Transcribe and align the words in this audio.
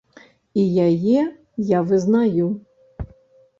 І 0.61 0.63
яе 0.85 1.19
я 1.77 1.83
вызнаю. 1.93 2.51